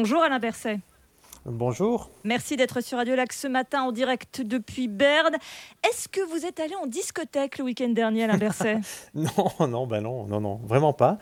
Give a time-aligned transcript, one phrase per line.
[0.00, 0.80] Bonjour Alain Berset.
[1.44, 2.08] Bonjour.
[2.24, 5.36] Merci d'être sur Radio Lac ce matin en direct depuis Berne.
[5.86, 8.80] Est-ce que vous êtes allé en discothèque le week-end dernier, Alain Berset?
[9.14, 11.18] Non, non, ben non, non, non, vraiment pas.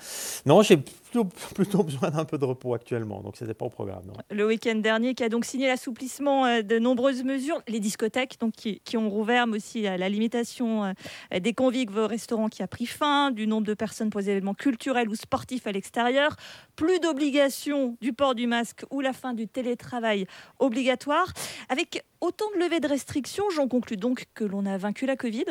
[0.47, 0.79] Non, j'ai
[1.55, 4.13] plutôt, besoin d'un peu de repos actuellement, donc ce n'était pas au programme.
[4.31, 8.53] Le week-end dernier, qui a donc signé l'assouplissement euh, de nombreuses mesures, les discothèques donc,
[8.53, 10.93] qui, ont rouvert, mais aussi euh, la limitation euh,
[11.41, 14.55] des convives au restaurant qui a pris fin, du nombre de personnes pour les événements
[14.55, 16.37] culturels ou sportifs à l'extérieur,
[16.77, 20.27] plus d'obligation du port du masque ou la fin du télétravail
[20.59, 21.33] obligatoire.
[21.69, 25.45] Avec autant de levées de restrictions, j'en conclus donc que l'on a vaincu la Covid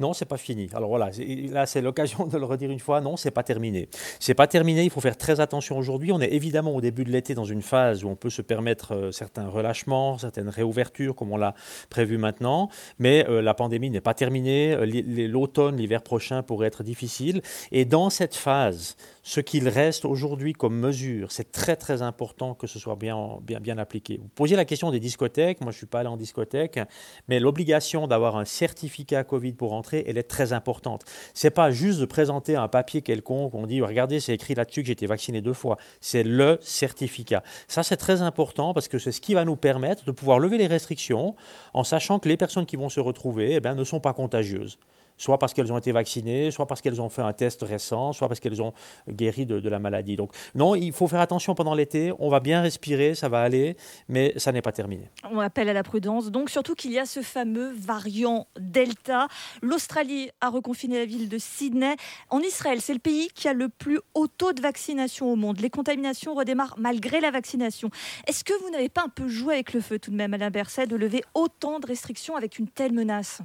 [0.00, 0.68] non, c'est pas fini.
[0.74, 1.10] Alors voilà,
[1.50, 3.00] là c'est l'occasion de le redire une fois.
[3.00, 3.88] Non, c'est pas terminé.
[4.20, 4.84] C'est pas terminé.
[4.84, 6.12] Il faut faire très attention aujourd'hui.
[6.12, 8.94] On est évidemment au début de l'été dans une phase où on peut se permettre
[8.94, 11.54] euh, certains relâchements, certaines réouvertures, comme on l'a
[11.90, 12.68] prévu maintenant.
[12.98, 14.72] Mais euh, la pandémie n'est pas terminée.
[14.72, 17.42] Euh, l'automne, l'hiver prochain pourrait être difficile.
[17.72, 18.96] Et dans cette phase,
[19.28, 23.60] ce qu'il reste aujourd'hui comme mesure, c'est très très important que ce soit bien, bien,
[23.60, 24.20] bien appliqué.
[24.22, 25.60] Vous posiez la question des discothèques.
[25.60, 26.80] Moi, je suis pas allé en discothèque,
[27.28, 31.04] mais l'obligation d'avoir un certificat Covid pour entrer, elle est très importante.
[31.34, 34.86] C'est pas juste de présenter un papier quelconque, on dit regardez, c'est écrit là-dessus que
[34.86, 35.76] j'ai été vacciné deux fois.
[36.00, 37.42] C'est le certificat.
[37.66, 40.56] Ça, c'est très important parce que c'est ce qui va nous permettre de pouvoir lever
[40.56, 41.36] les restrictions
[41.74, 44.78] en sachant que les personnes qui vont se retrouver eh bien, ne sont pas contagieuses
[45.18, 48.28] soit parce qu'elles ont été vaccinées, soit parce qu'elles ont fait un test récent, soit
[48.28, 48.72] parce qu'elles ont
[49.08, 50.16] guéri de, la maladie.
[50.16, 53.76] Donc non, il faut faire attention pendant l'été, on va bien respirer, ça va aller,
[54.08, 55.10] mais ça n'est pas terminé.
[55.30, 59.28] On appelle à la prudence, donc surtout qu'il y a ce fameux variant Delta.
[59.60, 61.96] L'Australie a reconfiné la ville de Sydney.
[62.30, 65.60] En Israël, c'est le pays qui a le plus haut taux de vaccination au monde.
[65.60, 67.90] Les contaminations redémarrent malgré la vaccination.
[68.26, 70.50] Est-ce que vous n'avez pas un peu joué avec le feu tout de même, Alain
[70.50, 73.42] Berset, de lever autant de restrictions avec une telle menace?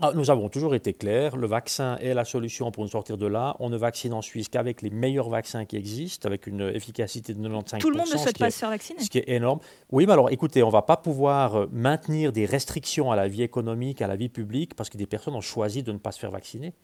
[0.00, 3.26] Ah, nous avons toujours été clairs, le vaccin est la solution pour nous sortir de
[3.26, 3.56] là.
[3.58, 7.40] On ne vaccine en Suisse qu'avec les meilleurs vaccins qui existent, avec une efficacité de
[7.40, 7.78] 95%.
[7.78, 9.00] Tout le monde ne souhaite pas se faire vacciner.
[9.00, 9.58] Ce qui est énorme.
[9.90, 13.28] Oui, mais alors écoutez, on ne va pas pouvoir euh, maintenir des restrictions à la
[13.28, 16.12] vie économique, à la vie publique, parce que des personnes ont choisi de ne pas
[16.12, 16.74] se faire vacciner.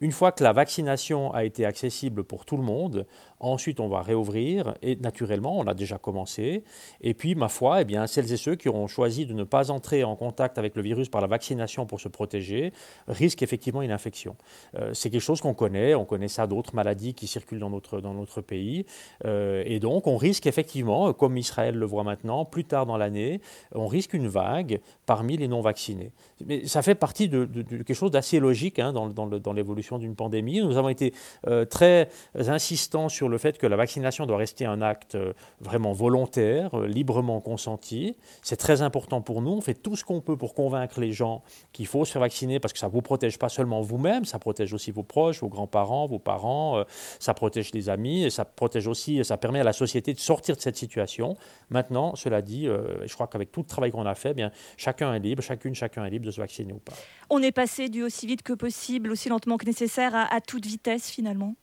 [0.00, 3.06] Une fois que la vaccination a été accessible pour tout le monde,
[3.40, 6.64] ensuite on va réouvrir, et naturellement, on a déjà commencé.
[7.00, 9.70] Et puis, ma foi, eh bien, celles et ceux qui auront choisi de ne pas
[9.70, 12.63] entrer en contact avec le virus par la vaccination pour se protéger,
[13.08, 14.36] risque effectivement une infection.
[14.78, 18.00] Euh, c'est quelque chose qu'on connaît, on connaît ça d'autres maladies qui circulent dans notre,
[18.00, 18.86] dans notre pays.
[19.24, 23.40] Euh, et donc, on risque effectivement, comme Israël le voit maintenant, plus tard dans l'année,
[23.74, 26.12] on risque une vague parmi les non-vaccinés.
[26.46, 30.60] Mais ça fait partie de, quelque chose d'assez logique hein, dans, dans l'évolution d'une pandémie.
[30.60, 31.14] Nous avons été
[31.46, 35.16] euh, très insistants sur le fait que la vaccination doit rester un acte
[35.60, 38.16] vraiment volontaire, librement consenti.
[38.42, 39.52] C'est très important pour nous.
[39.52, 41.42] On fait tout ce qu'on peut pour convaincre les gens
[41.72, 44.72] qu'il faut se faire vacciner parce que ça vous protège pas seulement vous-même, ça protège
[44.72, 46.84] aussi vos proches, vos grands-parents, vos parents, euh,
[47.18, 50.56] ça protège les amis, et ça protège aussi, ça permet à la société de sortir
[50.56, 51.36] de cette situation.
[51.70, 54.50] Maintenant, cela dit, euh, je crois qu'avec tout le travail qu'on a fait, eh bien,
[54.76, 56.94] chacun est libre, chacune, chacun est libre de se vacciner ou pas.
[57.30, 61.10] On est passé du aussi vite que possible, aussi lentement que nécessaire, à, toute vitesse
[61.10, 61.54] finalement?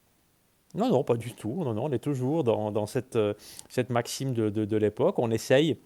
[0.74, 1.64] Non, non, pas du tout.
[1.64, 3.34] Non, non, on est toujours dans, cette, euh,
[3.70, 5.20] cette maxime de, de l'époque.
[5.20, 5.78] On essaye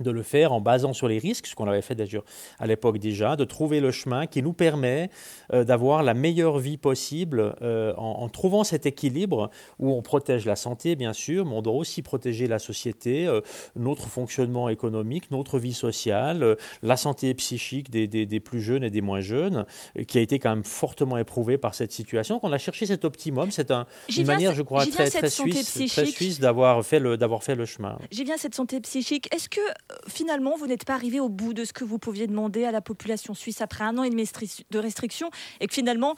[0.00, 2.24] de le faire en basant sur les risques, ce qu'on avait fait d'ailleurs
[2.58, 5.10] à l'époque déjà, de trouver le chemin qui nous permet
[5.52, 10.56] euh, d'avoir la meilleure vie possible euh, en, trouvant cet équilibre où on protège la
[10.56, 13.40] santé bien sûr, mais on doit aussi protéger la société, euh,
[13.74, 19.00] notre fonctionnement économique, notre vie sociale, la santé psychique des, des, plus jeunes et des
[19.00, 19.64] moins jeunes,
[20.06, 22.40] qui a été quand même fortement éprouvée par cette situation.
[22.42, 23.86] On a cherché cet optimum, c'est un,
[24.16, 27.98] une manière, je crois, très, très suisse, très suisse d'avoir fait, le, fait le chemin.
[28.10, 29.32] J'ai bien cette santé psychique.
[29.34, 29.60] Est-ce que
[30.08, 32.80] finalement, vous n'êtes pas arrivé au bout de ce que vous pouviez demander à la
[32.80, 34.28] population suisse après un an et demi
[34.70, 35.30] de restrictions
[35.60, 36.16] et que finalement,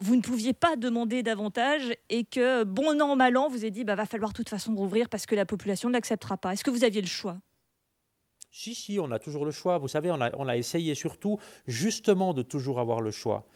[0.00, 3.84] vous ne pouviez pas demander davantage et que, bon an, mal an, vous avez dit,
[3.84, 6.54] bah, va falloir de toute façon rouvrir parce que la population ne l'acceptera pas.
[6.54, 7.38] Est-ce que vous aviez le choix?
[8.52, 9.78] Si, si, on a toujours le choix.
[9.78, 13.46] Vous savez, on a, essayé surtout justement de toujours avoir le choix,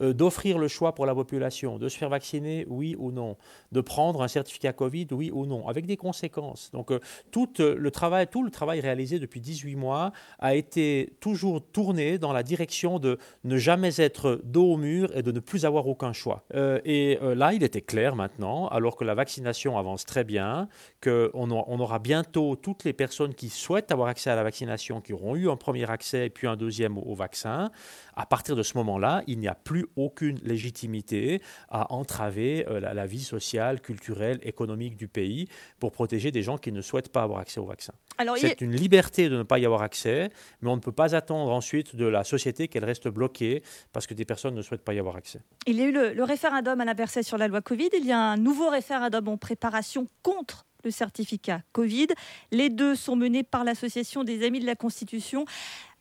[0.00, 3.36] euh, d'offrir le choix pour la population, de se faire vacciner, oui ou non,
[3.72, 6.70] de prendre un certificat Covid, oui ou non, avec des conséquences.
[6.72, 7.00] Donc euh,
[7.32, 12.18] tout, euh, le travail, tout le travail réalisé depuis 18 mois a été toujours tourné
[12.18, 15.88] dans la direction de ne jamais être dos au mur et de ne plus avoir
[15.88, 16.44] aucun choix.
[16.84, 20.68] et là, il était clair maintenant, alors que la vaccination avance très bien,
[21.02, 25.12] qu'on on aura bientôt toutes les personnes qui souhaitent avoir accès à la vaccination qui
[25.12, 27.70] auront eu un premier accès et puis un deuxième au, vaccin,
[28.16, 33.06] à partir de ce moment-là, il n'y a plus aucune légitimité à entraver euh, la,
[33.06, 35.48] vie sociale, culturelle, économique du pays
[35.80, 37.92] pour protéger des gens qui ne souhaitent pas avoir accès au vaccin.
[38.36, 40.30] C'est une liberté de ne pas y avoir accès,
[40.60, 43.62] mais on ne peut pas attendre ensuite de la société qu'elle reste bloquée
[43.92, 45.40] parce que des personnes ne souhaitent pas y avoir accès.
[45.66, 47.90] Il y a eu le, référendum à la sur la loi Covid.
[47.98, 52.08] Il y a un nouveau référendum en préparation contre le certificat Covid.
[52.50, 55.44] Les deux sont menés par l'association des Amis de la Constitution.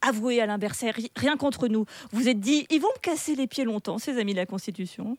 [0.01, 1.85] Avouez, Alain Berset, rien contre nous.
[2.12, 5.18] Vous êtes dit, ils vont me casser les pieds longtemps, ces Amis de la Constitution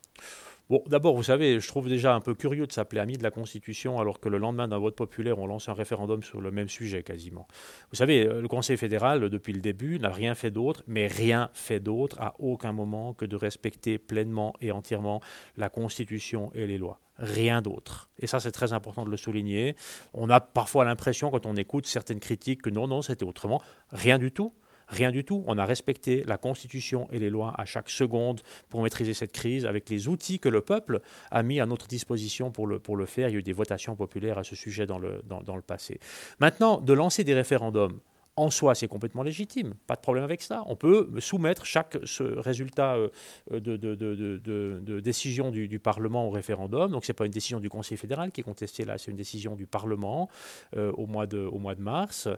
[0.70, 3.30] Bon, d'abord, vous savez, je trouve déjà un peu curieux de s'appeler ami de la
[3.30, 6.70] Constitution alors que le lendemain d'un vote populaire, on lance un référendum sur le même
[6.70, 7.46] sujet quasiment.
[7.90, 11.50] Vous savez, euh, le Conseil fédéral, depuis le début, n'a rien fait d'autre, mais rien
[11.52, 15.20] fait d'autre à aucun moment que de respecter pleinement et entièrement
[15.58, 18.08] la Constitution et les lois rien d'autre.
[18.18, 19.76] Et ça, c'est très important de le souligner.
[20.14, 23.62] On a parfois l'impression, quand on écoute certaines critiques, que non, non, c'était autrement.
[23.90, 24.52] Rien du tout.
[24.88, 25.44] Rien du tout.
[25.46, 29.66] On a respecté la Constitution et les lois à chaque seconde pour maîtriser cette crise
[29.66, 31.00] avec les outils que le peuple
[31.30, 33.28] a mis à notre disposition pour le, faire.
[33.28, 36.00] Il y a eu des votations populaires à ce sujet dans le passé.
[36.38, 37.98] Maintenant, de lancer des référendums,
[38.36, 40.64] en soi, c'est complètement légitime, pas de problème avec ça.
[40.66, 43.08] On peut soumettre chaque résultat euh,
[43.50, 46.90] de, de, décision du, Parlement au référendum.
[46.90, 49.16] Donc, ce n'est pas une décision du Conseil fédéral qui est contestée là, c'est une
[49.16, 50.28] décision du Parlement
[50.76, 51.48] euh, au, mois de,
[51.78, 52.28] mars,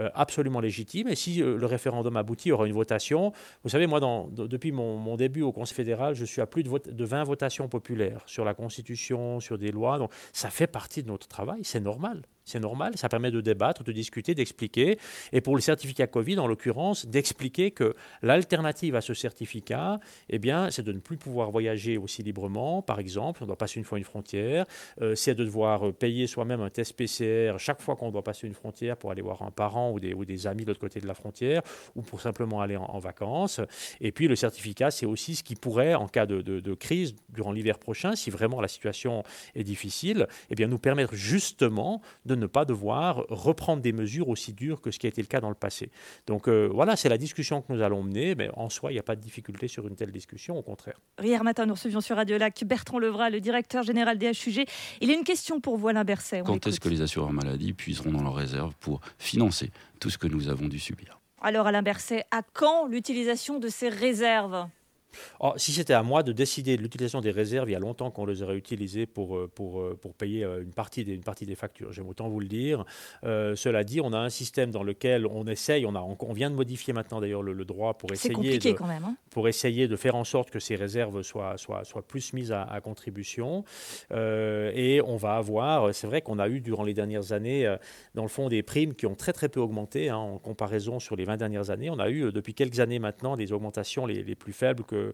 [0.00, 1.08] euh, absolument légitime.
[1.08, 3.32] Et si le référendum aboutit, il y aura une votation.
[3.62, 4.00] Vous savez, moi,
[4.32, 8.22] depuis mon, début au Conseil fédéral, je suis à plus de, de 20 votations populaires
[8.26, 9.98] sur la Constitution, sur des lois.
[9.98, 12.22] Donc, ça fait partie de notre travail, c'est normal.
[12.46, 15.00] C'est normal, ça permet de débattre, de discuter, d'expliquer.
[15.32, 19.98] Et pour le certificat Covid, en l'occurrence, d'expliquer que l'alternative à ce certificat,
[20.28, 23.80] eh bien, c'est de ne plus pouvoir voyager aussi librement, par exemple, on doit passer
[23.80, 24.64] une fois une frontière,
[25.02, 28.54] euh, c'est de devoir payer soi-même un test PCR chaque fois qu'on doit passer une
[28.54, 31.06] frontière pour aller voir un parent ou des, ou des amis de l'autre côté de
[31.08, 31.62] la frontière,
[31.96, 33.60] ou pour simplement aller en, vacances.
[34.00, 37.50] Et puis le certificat, c'est aussi ce qui pourrait, en cas de, de, crise durant
[37.50, 39.24] l'hiver prochain, si vraiment la situation
[39.56, 44.52] est difficile, eh bien, nous permettre justement de ne pas devoir reprendre des mesures aussi
[44.52, 45.90] dures que ce qui a été le cas dans le passé.
[46.26, 49.00] Donc euh, voilà, c'est la discussion que nous allons mener, mais en soi, il n'y
[49.00, 51.00] a pas de difficulté sur une telle discussion, au contraire.
[51.22, 54.66] Hier matin, nous recevions sur Radio Lac Bertrand Levra, le directeur général des HUG.
[55.00, 56.42] Il a une question pour vous, Alain Berset.
[56.44, 60.26] Quand est-ce que les assureurs maladie puiseront dans leurs réserves pour financer tout ce que
[60.26, 61.20] nous avons dû subir?
[61.42, 64.66] Alors Alain Berset, à quand l'utilisation de ces réserves?
[65.56, 68.26] Si c'était à moi de décider de l'utilisation des réserves, il y a longtemps qu'on
[68.26, 71.46] les aurait utilisées pour, euh, pour, euh, pour payer euh, une partie des, une partie
[71.46, 71.92] des factures.
[71.92, 72.84] J'aime autant vous le dire.
[73.22, 76.54] cela dit, on a un système dans lequel on essaye, on, a, on vient de
[76.54, 79.16] modifier maintenant d'ailleurs le, droit pour essayer, de, quand même, hein.
[79.30, 82.80] pour essayer de faire en sorte que ces réserves soient, soient, soient plus mises à,
[82.82, 83.64] contribution.
[84.12, 87.74] et on va avoir, c'est vrai qu'on a eu durant les dernières années,
[88.14, 91.16] dans le fond, des primes qui ont très très peu augmenté hein, en comparaison sur
[91.16, 91.90] les 20 dernières années.
[91.90, 95.05] On a eu depuis quelques années maintenant des augmentations les, les plus faibles que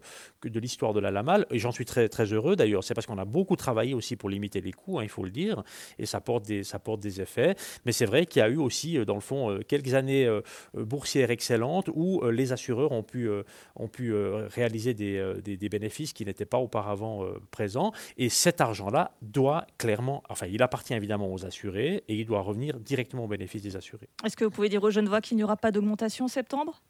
[0.43, 1.45] de l'histoire de la Lamal.
[1.51, 2.83] Et j'en suis très, très heureux d'ailleurs.
[2.83, 5.31] C'est parce qu'on a beaucoup travaillé aussi pour limiter les coûts, hein, il faut le
[5.31, 5.63] dire.
[5.99, 7.55] Et ça porte des, ça porte des effets.
[7.85, 10.25] Mais c'est vrai qu'il y a eu aussi, euh, dans le fond, euh, quelques années
[10.25, 10.41] euh,
[10.73, 13.29] boursières excellentes où les assureurs ont pu,
[13.75, 17.91] ont pu réaliser des, des, bénéfices qui n'étaient pas auparavant présents.
[18.17, 22.79] Et cet argent-là doit clairement, enfin, il appartient évidemment aux assurés et il doit revenir
[22.79, 24.09] directement au bénéfice des assurés.
[24.23, 26.81] Est-ce que vous pouvez dire aux jeunes voix qu'il n'y aura pas d'augmentation en septembre?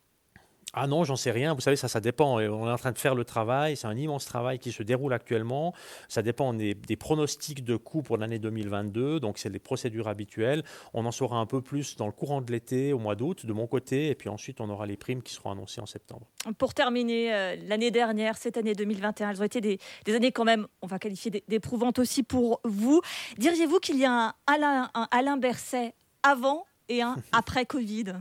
[0.76, 1.54] Ah non, j'en sais rien.
[1.54, 2.38] Vous savez, ça, ça dépend.
[2.38, 3.78] On est en train de faire le travail.
[3.78, 5.74] C'est un immense travail qui se déroule actuellement.
[6.10, 9.20] Ça dépend des, pronostics de coûts pour l'année 2022.
[9.20, 10.64] Donc, c'est les procédures habituelles.
[10.96, 13.54] On en saura un peu plus dans le courant de l'été, au mois d'août, de
[13.54, 14.10] mon côté.
[14.10, 16.26] Et puis ensuite, on aura les primes qui seront annoncées en septembre.
[16.58, 20.66] Pour terminer, euh, l'année dernière, cette année 2021, elles ont été des, années quand même,
[20.82, 23.00] on va qualifier d'éprouvantes aussi pour vous.
[23.38, 25.94] Diriez-vous qu'il y a un Alain, un Alain Berset
[26.24, 28.14] avant et un après Covid?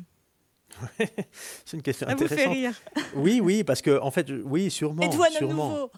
[1.64, 2.38] c'est une question Ça intéressante.
[2.38, 2.82] Vous fait rire.
[3.14, 5.02] Oui, oui, parce que en fait, oui, sûrement.
[5.02, 5.90] Êtes-vous sûrement.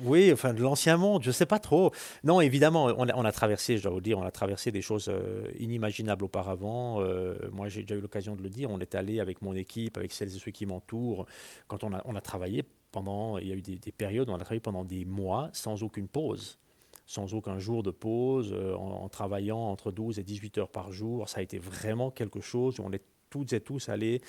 [0.00, 1.92] Oui, enfin de l'ancien monde, je ne sais pas trop.
[2.24, 4.82] Non, évidemment, on a, on a, traversé, je dois vous dire, on a traversé des
[4.82, 7.00] choses euh, inimaginables auparavant.
[7.00, 8.70] Euh, moi, j'ai déjà eu l'occasion de le dire.
[8.70, 11.26] On est allé avec mon équipe, avec celles et ceux qui m'entourent.
[11.68, 14.32] Quand on a, on a travaillé pendant, il y a eu des, des, périodes où
[14.32, 16.58] on a travaillé pendant des mois sans aucune pause
[17.04, 20.92] sans aucun jour de pause, euh, en, en, travaillant entre 12 et 18 heures par
[20.92, 21.28] jour.
[21.28, 24.20] Ça a été vraiment quelque chose où on est toutes et tous aller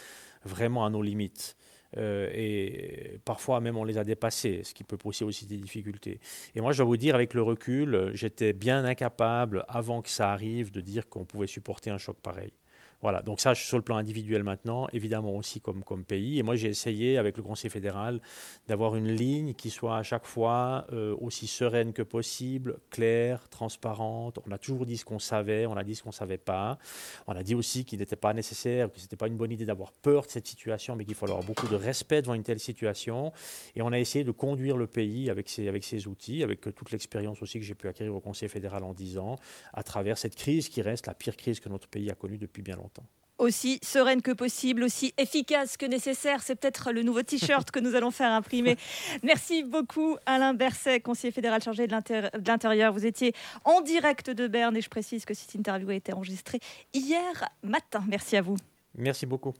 [0.45, 1.55] vraiment à nos limites.
[1.97, 6.19] Euh, et parfois même on les a dépassés, ce qui peut poser aussi des difficultés.
[6.55, 10.31] Et moi je dois vous dire, avec le recul, j'étais bien incapable, avant que ça
[10.31, 12.53] arrive, de dire qu'on pouvait supporter un choc pareil.
[13.03, 16.39] Voilà, donc ça, sur le plan individuel maintenant, évidemment aussi comme, comme pays.
[16.39, 18.21] Et moi, j'ai essayé, avec le Conseil fédéral,
[18.69, 24.39] d'avoir une ligne qui soit à chaque fois euh, aussi sereine que possible, claire, transparente.
[24.47, 26.77] On a toujours dit ce qu'on savait, on a dit ce qu'on ne savait pas.
[27.27, 29.65] On a dit aussi qu'il n'était pas nécessaire, que ce n'était pas une bonne idée
[29.65, 32.61] d'avoir peur de cette situation, mais qu'il faut avoir beaucoup de respect devant une telle
[32.61, 33.33] situation.
[33.75, 36.91] Et on a essayé de conduire le pays avec ces, avec ces outils, avec toute
[36.91, 39.35] l'expérience aussi que j'ai pu acquérir au Conseil fédéral en 10 ans,
[39.73, 42.61] à travers cette crise qui reste la pire crise que notre pays a connue depuis
[42.61, 43.09] bien longtemps.
[43.37, 46.41] aussi sereine que possible, aussi efficace que nécessaire.
[46.43, 48.77] C'est peut-être le nouveau t-shirt que nous allons faire imprimer.
[49.23, 52.93] Merci beaucoup Alain Berset, conseiller fédéral chargé de l'intérieur.
[52.93, 53.33] Vous étiez
[53.65, 56.59] en direct de Berne et je précise que cette interview a été enregistrée
[56.93, 58.03] hier matin.
[58.07, 58.57] Merci à vous.
[58.95, 59.53] Merci beaucoup.